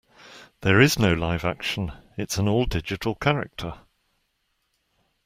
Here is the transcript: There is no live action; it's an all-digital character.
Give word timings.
There 0.61 0.81
is 0.81 0.97
no 0.97 1.13
live 1.13 1.45
action; 1.45 1.91
it's 2.17 2.39
an 2.39 2.47
all-digital 2.47 3.13
character. 3.13 3.75